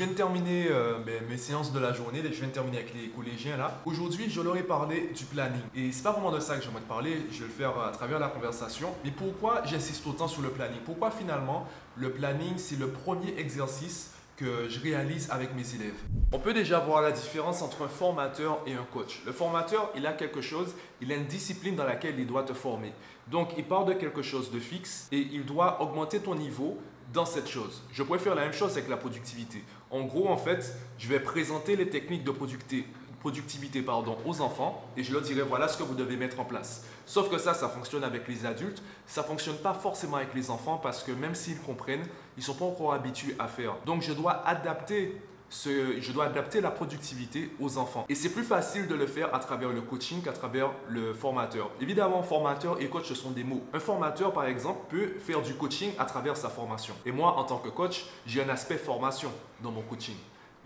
[0.00, 2.94] viens de terminer euh, mes, mes séances de la journée, je viens de terminer avec
[2.94, 3.82] les collégiens là.
[3.84, 5.60] Aujourd'hui, je leur ai parlé du planning.
[5.76, 7.90] Et c'est pas vraiment de ça que j'aimerais te parler, je vais le faire à
[7.90, 8.94] travers la conversation.
[9.04, 10.78] Mais pourquoi j'insiste autant sur le planning?
[10.86, 11.66] Pourquoi finalement
[11.96, 16.00] le planning, c'est le premier exercice que je réalise avec mes élèves?
[16.32, 19.20] On peut déjà voir la différence entre un formateur et un coach.
[19.26, 22.54] Le formateur, il a quelque chose, il a une discipline dans laquelle il doit te
[22.54, 22.94] former.
[23.30, 26.78] Donc, il part de quelque chose de fixe et il doit augmenter ton niveau
[27.12, 27.82] dans cette chose.
[27.92, 29.64] Je pourrais faire la même chose avec la productivité.
[29.90, 35.02] En gros, en fait, je vais présenter les techniques de productivité pardon, aux enfants et
[35.02, 36.84] je leur dirais voilà ce que vous devez mettre en place.
[37.06, 40.78] Sauf que ça, ça fonctionne avec les adultes, ça fonctionne pas forcément avec les enfants
[40.78, 43.74] parce que même s'ils comprennent, ils sont pas encore habitués à faire.
[43.84, 48.06] Donc je dois adapter je dois adapter la productivité aux enfants.
[48.08, 51.70] Et c'est plus facile de le faire à travers le coaching qu'à travers le formateur.
[51.80, 53.62] Évidemment, formateur et coach, ce sont des mots.
[53.72, 56.94] Un formateur, par exemple, peut faire du coaching à travers sa formation.
[57.04, 59.30] Et moi, en tant que coach, j'ai un aspect formation
[59.62, 60.16] dans mon coaching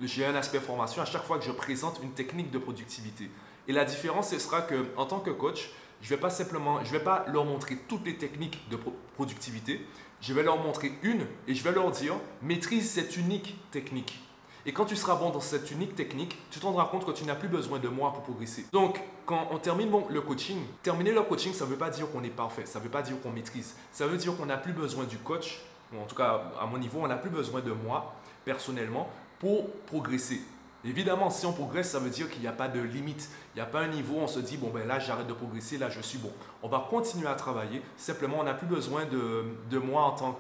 [0.03, 3.31] j'ai un aspect formation à chaque fois que je présente une technique de productivité.
[3.69, 5.71] Et la différence, ce sera que en tant que coach,
[6.03, 8.79] je ne vais pas simplement, je vais pas leur montrer toutes les techniques de
[9.15, 9.87] productivité.
[10.21, 14.21] Je vais leur montrer une et je vais leur dire maîtrise cette unique technique.
[14.67, 17.25] Et quand tu seras bon dans cette unique technique, tu te rendras compte que tu
[17.25, 18.65] n'as plus besoin de moi pour progresser.
[18.73, 22.25] Donc, quand on termine le coaching, terminer le coaching, ça ne veut pas dire qu'on
[22.25, 23.75] est parfait, ça ne veut pas dire qu'on maîtrise.
[23.93, 25.61] Ça veut dire qu'on n'a plus besoin du coach,
[25.93, 29.71] ou en tout cas à mon niveau, on n'a plus besoin de moi personnellement pour
[29.87, 30.41] progresser.
[30.87, 33.31] Évidemment, si on progresse, ça veut dire qu'il n'y a pas de limite.
[33.55, 35.33] Il n'y a pas un niveau où on se dit, bon, ben là, j'arrête de
[35.33, 36.31] progresser, là, je suis bon.
[36.63, 37.81] On va continuer à travailler.
[37.97, 40.39] Simplement, on n'a plus besoin de, moi en tant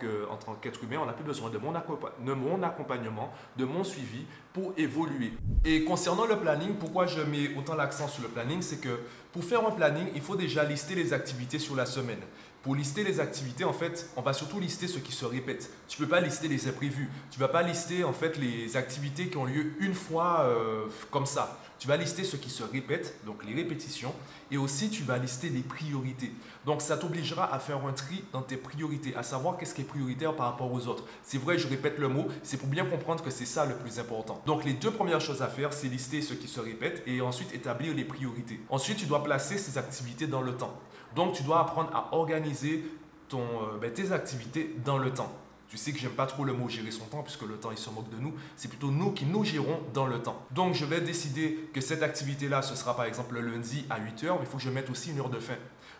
[0.60, 0.98] qu'être humain.
[1.02, 5.32] On n'a plus besoin de mon, de mon accompagnement, de mon suivi pour évoluer.
[5.64, 9.00] Et concernant le planning, pourquoi je mets autant l'accent sur le planning, c'est que
[9.32, 12.20] pour faire un planning, il faut déjà lister les activités sur la semaine.
[12.64, 15.70] Pour lister les activités, en fait, on va surtout lister ce qui se répète.
[15.86, 17.10] Tu ne peux pas lister les imprévus.
[17.30, 20.86] Tu ne vas pas lister en fait les activités qui ont lieu une fois euh,
[21.10, 21.60] comme ça.
[21.78, 24.14] Tu vas lister ce qui se répète, donc les répétitions,
[24.50, 26.32] et aussi tu vas lister les priorités.
[26.64, 29.84] Donc ça t'obligera à faire un tri dans tes priorités, à savoir qu'est-ce qui est
[29.84, 31.04] prioritaire par rapport aux autres.
[31.22, 33.98] C'est vrai, je répète le mot, c'est pour bien comprendre que c'est ça le plus
[33.98, 34.40] important.
[34.46, 37.52] Donc les deux premières choses à faire, c'est lister ce qui se répète et ensuite
[37.54, 38.60] établir les priorités.
[38.70, 40.78] Ensuite, tu dois placer ces activités dans le temps.
[41.14, 42.84] Donc tu dois apprendre à organiser
[43.28, 45.32] ton, euh, ben, tes activités dans le temps.
[45.74, 47.76] Tu sais que j'aime pas trop le mot gérer son temps puisque le temps il
[47.76, 48.32] se moque de nous.
[48.54, 50.40] C'est plutôt nous qui nous gérons dans le temps.
[50.52, 54.22] Donc je vais décider que cette activité-là, ce sera par exemple le lundi à 8
[54.22, 55.56] heures, mais il faut que je mette aussi une heure de fin.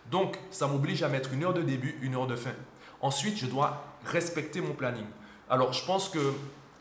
[0.09, 2.53] Donc ça m'oblige à mettre une heure de début, une heure de fin.
[3.01, 5.07] Ensuite, je dois respecter mon planning.
[5.49, 6.21] Alors je pense que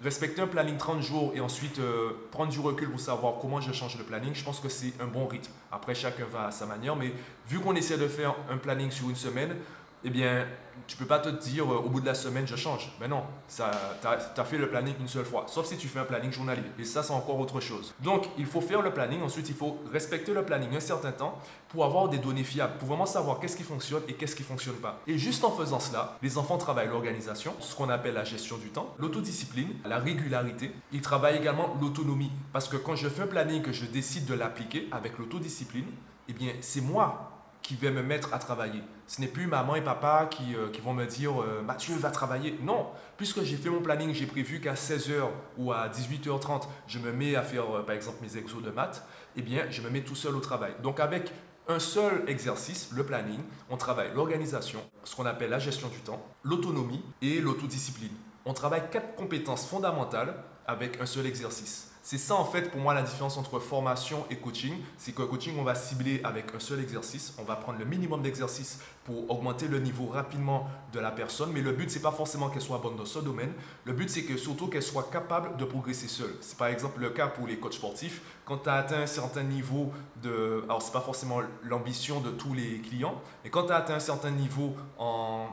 [0.00, 3.72] respecter un planning 30 jours et ensuite euh, prendre du recul pour savoir comment je
[3.72, 5.50] change le planning, je pense que c'est un bon rythme.
[5.72, 7.12] Après, chacun va à sa manière, mais
[7.48, 9.56] vu qu'on essaie de faire un planning sur une semaine,
[10.04, 10.46] eh bien,
[10.86, 12.92] tu peux pas te dire euh, au bout de la semaine je change.
[13.00, 15.46] Mais non, tu as, fait le planning une seule fois.
[15.48, 16.62] Sauf si tu fais un planning journalier.
[16.78, 17.94] Et ça, c'est encore autre chose.
[18.00, 19.22] Donc, il faut faire le planning.
[19.22, 21.38] Ensuite, il faut respecter le planning un certain temps
[21.68, 24.76] pour avoir des données fiables, pour vraiment savoir qu'est-ce qui fonctionne et qu'est-ce qui fonctionne
[24.76, 25.00] pas.
[25.06, 28.68] Et juste en faisant cela, les enfants travaillent l'organisation, ce qu'on appelle la gestion du
[28.68, 30.70] temps, l'autodiscipline, la régularité.
[30.92, 32.30] Ils travaillent également l'autonomie.
[32.52, 35.86] Parce que quand je fais un planning que je décide de l'appliquer avec l'autodiscipline,
[36.28, 37.33] eh bien, c'est moi
[37.64, 38.82] qui vais me mettre à travailler.
[39.06, 42.10] Ce n'est plus maman et papa qui, euh, qui vont me dire euh, Mathieu va
[42.10, 42.58] travailler.
[42.62, 45.22] Non, puisque j'ai fait mon planning, j'ai prévu qu'à 16h
[45.56, 49.02] ou à 18h30, je me mets à faire euh, par exemple mes exos de maths,
[49.34, 50.74] eh bien, je me mets tout seul au travail.
[50.82, 51.32] Donc avec
[51.66, 56.22] un seul exercice, le planning, on travaille l'organisation, ce qu'on appelle la gestion du temps,
[56.42, 58.12] l'autonomie et l'autodiscipline.
[58.44, 60.34] On travaille quatre compétences fondamentales
[60.66, 61.93] avec un seul exercice.
[62.06, 64.74] C'est ça en fait pour moi la différence entre formation et coaching.
[64.98, 67.32] C'est que coaching, on va cibler avec un seul exercice.
[67.38, 71.50] On va prendre le minimum d'exercices pour augmenter le niveau rapidement de la personne.
[71.50, 73.54] Mais le but, c'est pas forcément qu'elle soit bonne dans ce domaine.
[73.86, 76.34] Le but, c'est que surtout qu'elle soit capable de progresser seule.
[76.42, 78.20] C'est par exemple le cas pour les coachs sportifs.
[78.44, 79.90] Quand tu as atteint un certain niveau
[80.22, 80.62] de...
[80.64, 84.00] Alors, c'est pas forcément l'ambition de tous les clients, mais quand tu as atteint un
[84.00, 85.46] certain niveau en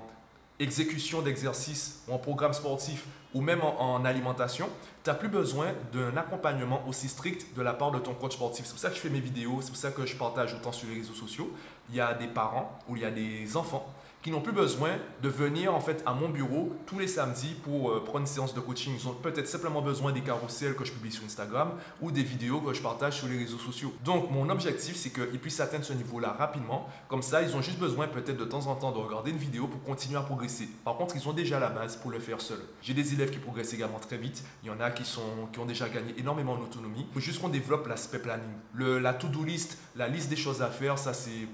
[0.59, 4.69] exécution d'exercices en programme sportif ou même en, alimentation,
[5.03, 8.65] tu n'as plus besoin d'un accompagnement aussi strict de la part de ton coach sportif.
[8.65, 10.71] C'est pour ça que je fais mes vidéos, c'est pour ça que je partage autant
[10.71, 11.51] sur les réseaux sociaux.
[11.89, 14.91] Il y a des parents ou il y a des enfants qui n'ont plus besoin
[15.21, 18.53] de venir en fait à mon bureau tous les samedis pour euh, prendre une séance
[18.53, 18.93] de coaching.
[18.97, 21.71] Ils ont peut-être simplement besoin des carousels que je publie sur Instagram
[22.01, 23.93] ou des vidéos que je partage sur les réseaux sociaux.
[24.03, 26.87] Donc mon objectif c'est qu'ils puissent atteindre ce niveau-là rapidement.
[27.07, 29.67] Comme ça, ils ont juste besoin peut-être de temps en temps de regarder une vidéo
[29.67, 30.69] pour continuer à progresser.
[30.83, 32.61] Par contre, ils ont déjà la base pour le faire seuls.
[32.81, 34.43] J'ai des élèves qui progressent également très vite.
[34.63, 37.05] Il y en a qui, sont, qui ont déjà gagné énormément en autonomie.
[37.09, 38.45] Il faut juste qu'on développe l'aspect planning.
[38.75, 41.47] La to-do list, la liste des choses à faire, ça c'est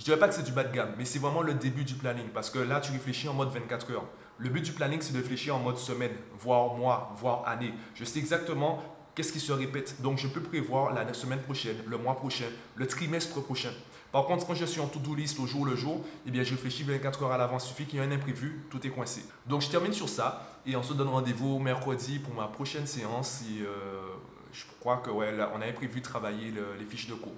[0.00, 1.92] je dirais pas que c'est du bas de gamme, mais c'est vraiment le début du
[1.92, 4.06] planning parce que là, tu réfléchis en mode 24 heures.
[4.38, 7.74] Le but du planning, c'est de réfléchir en mode semaine, voire mois, voire année.
[7.94, 8.82] Je sais exactement
[9.14, 10.00] qu'est-ce qui se répète.
[10.00, 13.72] Donc, je peux prévoir la semaine prochaine, le mois prochain, le trimestre prochain.
[14.10, 16.54] Par contre, quand je suis en to-do list au jour le jour, eh bien, je
[16.54, 17.66] réfléchis 24 heures à l'avance.
[17.66, 19.22] Il suffit qu'il y ait un imprévu, tout est coincé.
[19.44, 23.42] Donc, je termine sur ça et on se donne rendez-vous mercredi pour ma prochaine séance.
[23.50, 24.00] Et, euh,
[24.50, 27.36] je crois que ouais, là, on avait prévu de travailler le, les fiches de cours.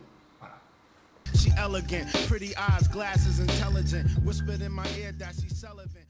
[1.59, 4.09] Elegant, pretty eyes, glasses, intelligent.
[4.25, 6.02] Whispered in my ear that she's celibate.